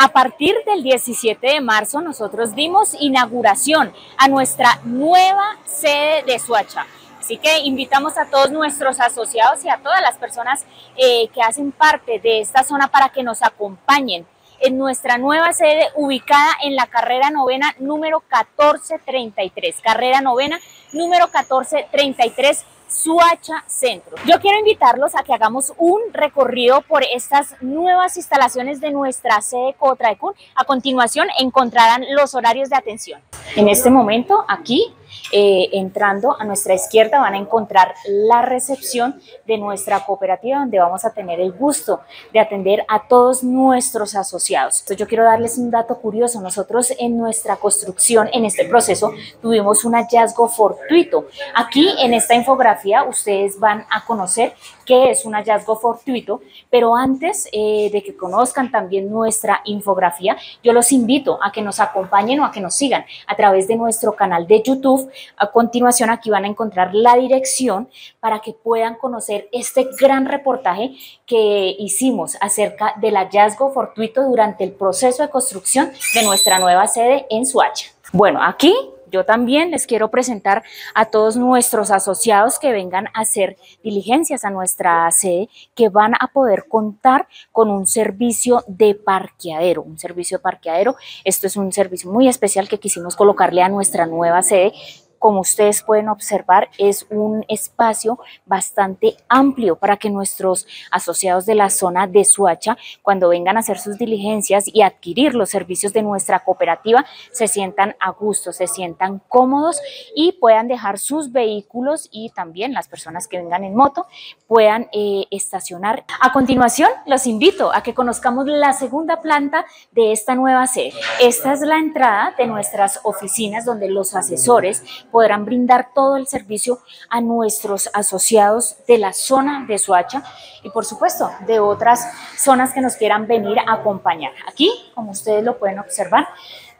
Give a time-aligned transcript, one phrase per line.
[0.00, 6.86] A partir del 17 de marzo nosotros dimos inauguración a nuestra nueva sede de Suacha.
[7.18, 10.64] Así que invitamos a todos nuestros asociados y a todas las personas
[10.96, 14.24] eh, que hacen parte de esta zona para que nos acompañen
[14.60, 19.80] en nuestra nueva sede ubicada en la carrera novena número 1433.
[19.80, 20.60] Carrera novena
[20.92, 24.16] número 1433 Suacha Centro.
[24.26, 29.74] Yo quiero invitarlos a que hagamos un recorrido por estas nuevas instalaciones de nuestra sede
[29.78, 30.34] Cotraecun.
[30.54, 33.20] A continuación encontrarán los horarios de atención.
[33.56, 34.94] En este momento, aquí
[35.32, 41.04] eh, entrando a nuestra izquierda van a encontrar la recepción de nuestra cooperativa donde vamos
[41.04, 42.00] a tener el gusto
[42.32, 44.80] de atender a todos nuestros asociados.
[44.80, 46.40] Entonces yo quiero darles un dato curioso.
[46.40, 51.26] Nosotros en nuestra construcción, en este proceso, tuvimos un hallazgo fortuito.
[51.54, 57.48] Aquí en esta infografía ustedes van a conocer qué es un hallazgo fortuito, pero antes
[57.52, 62.44] eh, de que conozcan también nuestra infografía, yo los invito a que nos acompañen o
[62.44, 64.97] a que nos sigan a través de nuestro canal de YouTube
[65.36, 67.88] a continuación aquí van a encontrar la dirección
[68.20, 70.96] para que puedan conocer este gran reportaje
[71.26, 77.26] que hicimos acerca del hallazgo fortuito durante el proceso de construcción de nuestra nueva sede
[77.30, 77.90] en Suacha.
[78.12, 78.74] Bueno, aquí
[79.10, 80.62] yo también les quiero presentar
[80.94, 86.28] a todos nuestros asociados que vengan a hacer diligencias a nuestra sede, que van a
[86.32, 90.96] poder contar con un servicio de parqueadero, un servicio de parqueadero.
[91.24, 94.72] Esto es un servicio muy especial que quisimos colocarle a nuestra nueva sede
[95.18, 101.70] como ustedes pueden observar, es un espacio bastante amplio para que nuestros asociados de la
[101.70, 106.40] zona de Suacha, cuando vengan a hacer sus diligencias y adquirir los servicios de nuestra
[106.40, 109.80] cooperativa, se sientan a gusto, se sientan cómodos
[110.14, 114.06] y puedan dejar sus vehículos y también las personas que vengan en moto
[114.46, 116.04] puedan eh, estacionar.
[116.20, 120.92] A continuación, los invito a que conozcamos la segunda planta de esta nueva sede.
[121.20, 126.80] Esta es la entrada de nuestras oficinas donde los asesores podrán brindar todo el servicio
[127.08, 130.22] a nuestros asociados de la zona de Soacha
[130.62, 132.06] y por supuesto de otras
[132.36, 134.32] zonas que nos quieran venir a acompañar.
[134.46, 136.28] Aquí, como ustedes lo pueden observar,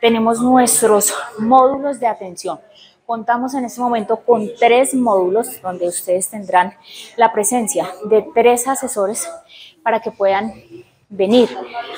[0.00, 2.60] tenemos nuestros módulos de atención.
[3.06, 6.74] Contamos en este momento con tres módulos donde ustedes tendrán
[7.16, 9.26] la presencia de tres asesores
[9.82, 10.52] para que puedan
[11.08, 11.48] venir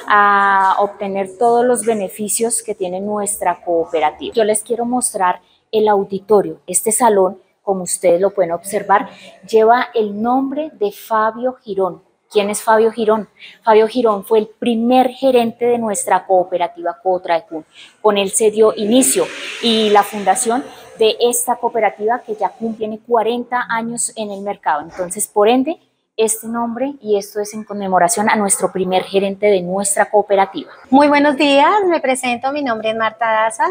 [0.06, 4.32] a obtener todos los beneficios que tiene nuestra cooperativa.
[4.34, 5.40] Yo les quiero mostrar
[5.72, 9.10] el auditorio, este salón, como ustedes lo pueden observar,
[9.48, 12.02] lleva el nombre de Fabio Girón.
[12.30, 13.28] ¿Quién es Fabio Girón?
[13.64, 17.64] Fabio Girón fue el primer gerente de nuestra cooperativa Cotraecun.
[18.00, 19.24] Con él se dio inicio
[19.62, 20.62] y la fundación
[20.98, 24.82] de esta cooperativa que ya tiene 40 años en el mercado.
[24.82, 25.80] Entonces, por ende,
[26.20, 30.70] este nombre y esto es en conmemoración a nuestro primer gerente de nuestra cooperativa.
[30.90, 33.66] Muy buenos días, me presento, mi nombre es Marta Daza.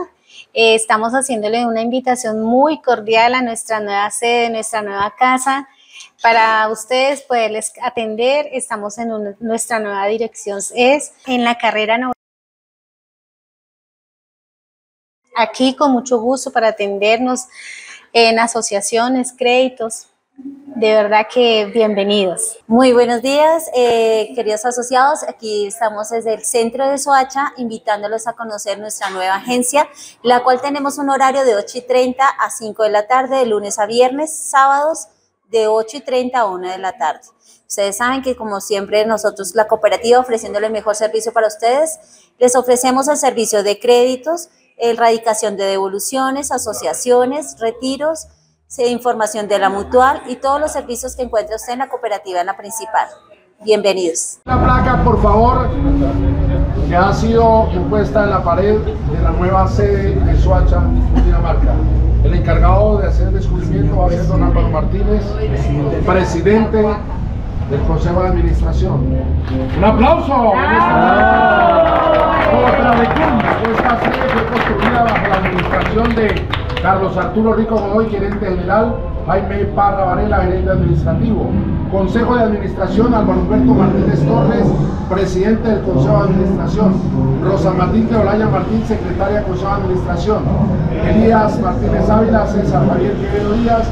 [0.53, 5.67] Eh, estamos haciéndole una invitación muy cordial a nuestra nueva sede, nuestra nueva casa.
[6.23, 12.11] Para ustedes poderles atender, estamos en nuestra nueva dirección, es en la carrera
[15.35, 17.45] Aquí con mucho gusto para atendernos
[18.11, 20.07] en asociaciones, créditos,
[20.79, 22.57] de verdad que bienvenidos.
[22.65, 25.23] Muy buenos días, eh, queridos asociados.
[25.23, 29.89] Aquí estamos desde el centro de Soacha, invitándolos a conocer nuestra nueva agencia,
[30.23, 33.45] la cual tenemos un horario de 8 y 30 a 5 de la tarde, de
[33.45, 35.09] lunes a viernes, sábados
[35.49, 37.27] de 8 y 30 a 1 de la tarde.
[37.67, 41.99] Ustedes saben que como siempre nosotros, la cooperativa, ofreciéndole el mejor servicio para ustedes,
[42.37, 48.27] les ofrecemos el servicio de créditos, erradicación de devoluciones, asociaciones, retiros,
[48.77, 52.45] información de la mutual y todos los servicios que encuentre usted en la cooperativa en
[52.45, 53.07] la principal.
[53.61, 54.39] Bienvenidos.
[54.45, 55.69] La placa, por favor,
[56.87, 60.81] que ha sido impuesta en la pared de la nueva sede de Suacha,
[61.25, 61.73] Dinamarca.
[62.23, 65.23] El encargado de hacer el descubrimiento va a ser don Álvaro Martínez,
[66.05, 66.77] presidente
[67.69, 69.19] del Consejo de Administración.
[69.77, 70.53] ¡Un aplauso!
[72.49, 73.03] Otra de
[73.71, 76.45] esta sede fue construida bajo la administración de
[76.81, 78.95] Carlos Arturo Rico Godoy, gerente general,
[79.27, 81.49] Jaime Parra Varela, gerente administrativo.
[81.91, 84.65] Consejo de Administración, Álvaro Humberto Martínez Torres,
[85.09, 86.93] presidente del Consejo de Administración.
[87.43, 90.43] Rosa Martín Olaya Martín, secretaria del Consejo de Administración.
[91.07, 93.87] Elías Martínez Ávila, César Javier Quevedo Díaz,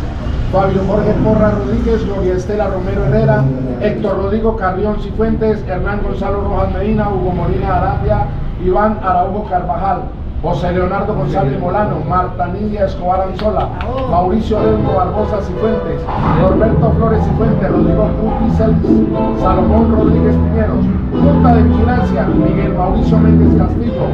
[0.51, 3.43] Fabio Jorge Porra Rodríguez, Gloria Estela Romero Herrera,
[3.81, 8.27] Héctor Rodrigo Carrión Cifuentes, Hernán Gonzalo Rojas Medina, Hugo Molina Arabia,
[8.67, 10.01] Iván Araujo Carvajal.
[10.43, 13.69] José Leonardo González Molano, Marta Nidia Escobar Anzola,
[14.11, 15.99] Mauricio Delmo Barbosa Cifuentes,
[16.39, 18.55] Norberto Flores Cifuentes, Rodrigo Cuti
[19.39, 24.05] Salomón Rodríguez Piñeros, Junta de Vigilancia, Miguel Mauricio Méndez Castillo,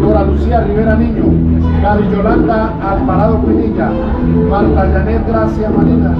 [0.00, 1.24] Dora Lucía Rivera Niño,
[1.82, 3.90] Gaby Yolanda Alvarado Pinilla,
[4.50, 6.14] Marta Janet Gracia Marina,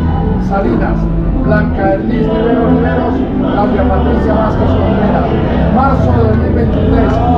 [0.49, 0.97] Salinas,
[1.45, 5.27] Blanca Elis Rivero Riveros, Claudia Patricia Vázquez Contreras.
[5.75, 7.31] Marzo de 2023.